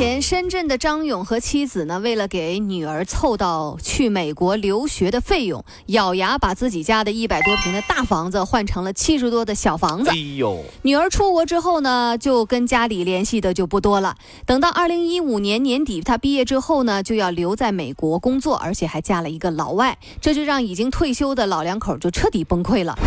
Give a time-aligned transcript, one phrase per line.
[0.00, 10.08] 前，深圳的张勇和妻子呢，为了给女儿凑到去美国留学的费用，咬牙把自己家的一百多平的大房子换成了七十多的小房子。
[10.08, 14.16] 哎呦，女儿出国之后呢，就跟家里联系的就不多了。
[14.46, 22.98] 等到二零一五年年底，她毕业之后呢，就要留在美国工作，而且还嫁了一个老外，这就让已经退休的老两口就彻底崩溃了。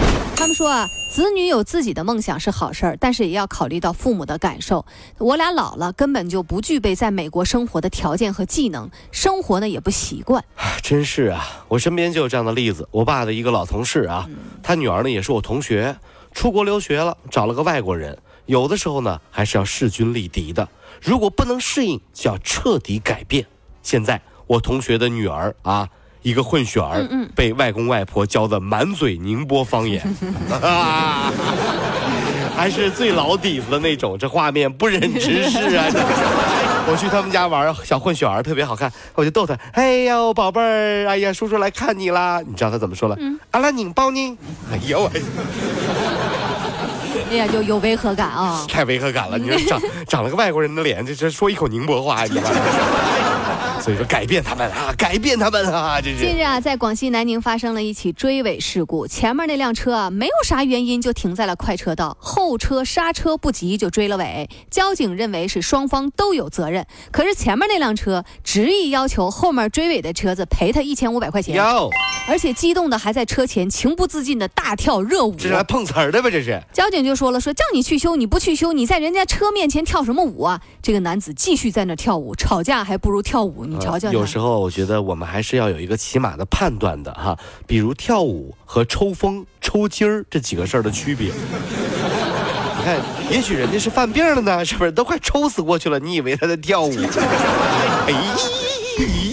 [0.44, 4.86] 他们说啊，子女有自己的梦想是好事儿，但是也要考虑到父母的感受。
[5.18, 10.44] 我俩老了，根本就不具备在美国生活的条件和技能，生活呢也不习惯。
[10.82, 12.90] 真是啊，我身边就有这样的例子。
[12.92, 14.28] 我爸的一个老同事啊，
[14.62, 15.96] 他女儿呢也是我同学，
[16.34, 18.18] 出国留学了，找了个外国人。
[18.46, 20.68] 有的时候呢，还是要势均力敌的。
[21.02, 23.46] 如果不能适应，就要彻底改变。
[23.82, 25.88] 现在我同学的女儿啊。
[26.24, 30.02] 一个混血儿被外公外婆教的满嘴宁波方言，
[32.56, 35.86] 还是最老底子的那种，这画面不忍直视啊！
[36.86, 43.18] 我去他们家玩，小混血儿特别好看，我就逗他：“哎呦，宝贝儿，哎呀，叔叔来看你啦！”你知道他怎么说了？
[43.52, 44.38] 阿拉宁包呢，
[44.72, 45.12] 哎呦我，
[47.32, 48.66] 哎呀，就有违和感啊！
[48.68, 49.38] 太违和感了！
[49.38, 52.58] 你说长长了个外国人的脸，这这说一口宁波话，你知道吗？
[53.84, 56.00] 所以说，改变他们啊，改变他们啊！
[56.00, 56.20] 这是。
[56.20, 64.50] 近日啊，在广西南宁发生了一起追尾事故，前面那辆车啊，没有啥原因就停在了快车道，后车刹车不及就追了尾。
[64.72, 71.62] 交警认为是双方都有责任，可是前面那辆车执意要求后面追尾的车子赔他一千五百块钱，
[72.30, 75.36] 而且激动的还在车前情不自禁的大跳热舞。
[75.36, 76.30] 这是来碰瓷儿的吧？
[76.30, 76.64] 这是。
[76.72, 80.62] 交警就说了，说叫你去修你不去修，你在人家车面前跳什么舞啊？
[80.82, 83.66] 这个男子继续在那跳舞，吵架还不如跳舞。
[83.74, 91.28] 你瞧瞧，有时候我觉得我们还是要有一个起码的判断的哈，比如跳舞和抽风、抽筋儿这几个事儿的区别。
[91.28, 93.00] 你看，
[93.32, 94.92] 也许人家是犯病了呢，是不是？
[94.92, 96.94] 都快抽死过去了，你以为他在跳舞？
[98.08, 98.14] 哎。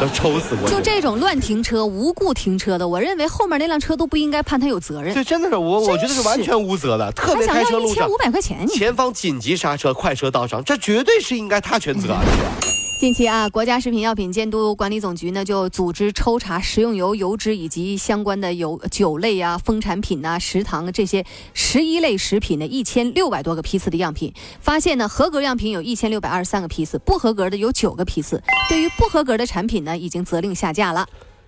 [0.00, 0.68] 都抽死我！
[0.68, 5.14] 就这种乱停车、无故停车的，我认为后面那辆车都不应该判他有责任。
[5.14, 7.10] 这真的是我，我觉得是完全无责的。
[7.12, 12.14] 特别开车路上，五百块钱，前方紧急刹车，快车道上，这绝对是应该他全责。
[12.98, 28.42] 近期啊，国家食品药品监督管理总局呢就组织抽查食用油、油脂以及相关的油酒类啊、蜂产品呐、食糖这些十一类食品的一千六百多个批次的样品，发现呢合格样品有一千六百二十三个批次，不合格的有九个批次。
[28.70, 31.06] 对于不合格的产品呢，已经责令下架了。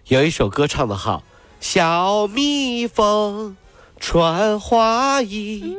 [0.09, 1.23] 有一首歌唱得好，
[1.61, 3.57] 小蜜蜂
[3.99, 5.75] 穿花衣。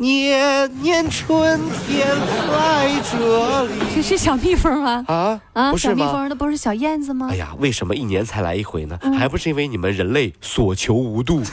[0.00, 2.06] 年年春天
[2.52, 5.04] 来这里，这是小蜜蜂吗？
[5.08, 7.26] 啊啊，小蜜蜂那不是小燕子吗？
[7.32, 8.96] 哎呀，为什么一年才来一回呢？
[9.18, 11.42] 还不是因为你们人类所求无度。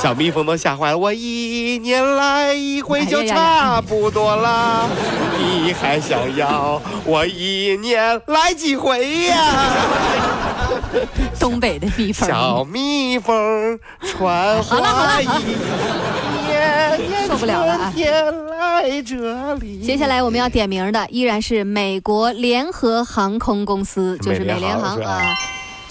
[0.00, 4.88] 小蜜蜂都吓坏了，我一年来一回就差不多了，
[5.38, 9.36] 你还想要我一年来几回呀？
[11.38, 15.26] 东北的蜜蜂，小蜜蜂穿花衣。
[17.42, 17.92] 受不了了啊！
[19.84, 25.34] 接下来我们要点名的依然是美国联合航空公司，就是美联航啊。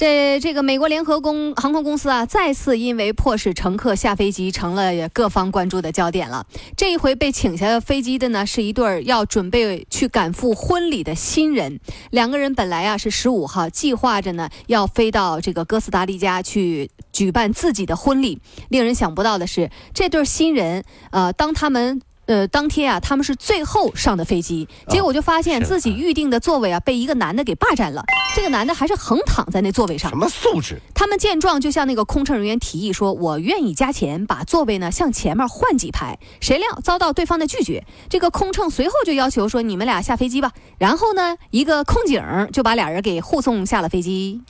[0.02, 6.44] 这这个美国联合公航空公司啊，再次因为迫使乘客下飞机，成了各方关注的焦点了。
[6.76, 11.80] 这一回被请下飞机的呢，是一对要准备去赶赴婚礼的新人。
[12.10, 18.42] 两个人本来啊是十五号计划着呢，要飞到这个哥斯达黎加去举办自己的婚礼。
[18.70, 22.02] 令人想不到的是，这对新人，呃，当他们。
[22.28, 28.04] 呃，当天啊，他们是最后上的飞机，结果就发现自己预定的座位啊被一个男的给霸占了。
[28.34, 30.80] 这个男的还是横躺在那座位上，什么素质？
[30.94, 37.84] 他们见状就向那个空乘人员提议说：“我愿意加钱，把座位呢向前面换几排。”谁料遭到对方的拒绝。
[38.08, 44.42] 这个空乘随后就要求说：“你们俩下飞机吧。”然后呢，一个空警就把俩人给护送下了飞机。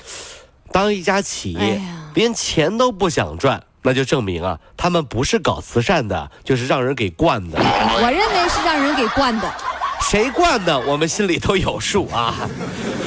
[0.71, 1.81] 当一家企业
[2.13, 3.63] 连钱都不想赚。
[3.83, 7.57] 那就证明啊，他们不是搞慈善的，就是让人给惯的。
[7.60, 9.51] 我认为是让人给惯的。
[10.01, 12.36] 谁惯的，我们心里都有数啊。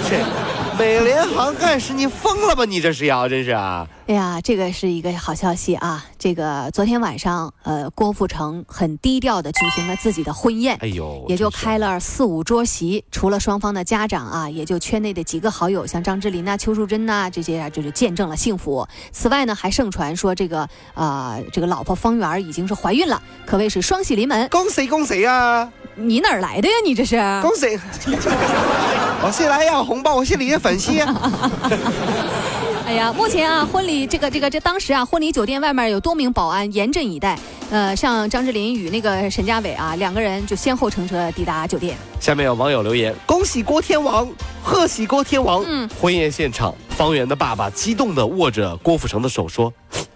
[0.08, 0.18] 这
[0.78, 2.64] 美联航干事，你疯了吧？
[2.64, 3.86] 你这是要真是啊！
[4.06, 6.04] 哎呀，这个是一个好消息啊！
[6.18, 18.86] 这个昨天晚上，呃，郭富城很低调的举行了自己的婚宴，哎呦，也就开了四五桌席，除了双方的家长啊，也就圈内的几个好友，像张智霖呐、邱淑贞呐这些啊，就是见证了幸福。
[19.12, 24.48] 此外呢，还盛传说这个啊，这个老婆方圆已经是怀孕了，可谓是双喜临门。
[24.48, 25.70] 恭喜恭喜啊！
[25.94, 26.74] 你哪儿来的呀？
[26.84, 27.16] 你这是？
[27.40, 27.78] 恭喜！
[29.24, 30.92] 我是来要红包，我是你的粉丝。
[32.84, 37.38] 哎呀，目前啊，婚礼这个这个这当时啊，婚礼酒店外面有多名保安严阵以待。
[37.70, 41.96] 呃，像张智霖与那个沈佳伟啊，两个人就先后乘车抵达酒店。
[42.20, 44.28] 下面有网友留言：恭喜郭天王，
[44.62, 45.64] 贺喜郭天王。
[45.66, 49.72] 嗯，婚宴现场，方圆的爸爸激动地握着郭富城的手说：“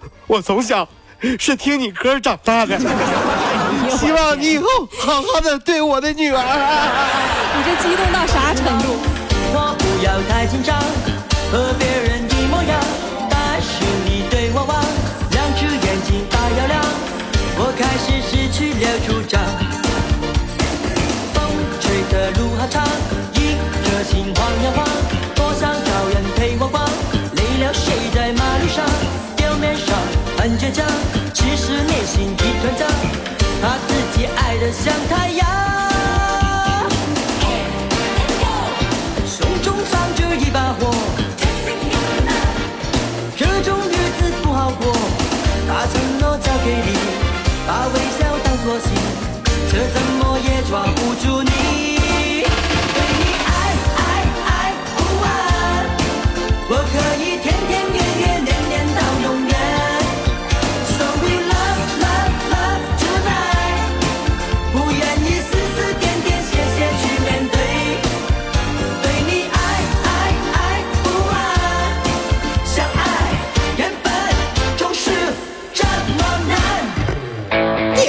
[0.29, 0.87] 我从小
[1.39, 2.79] 是听你歌长大的，
[3.99, 4.67] 希望你以后
[4.99, 6.39] 好好的对我的女儿。
[7.57, 8.97] ”你这激动到啥程度？
[9.51, 10.77] 我不要太紧张，
[11.51, 12.79] 和别人一模样，
[13.31, 14.77] 但是你对我望，
[15.33, 16.85] 两只眼睛发又亮，
[17.59, 17.73] 我。
[17.79, 19.18] 开始失去了主
[34.85, 35.45] 像太阳，
[39.27, 40.95] 胸中藏着一把火，
[43.37, 44.93] 这种日子不好过，
[45.69, 46.97] 把承诺交给你。
[47.67, 48.89] 把微笑当作信，
[49.71, 51.58] 这怎么也抓不住你。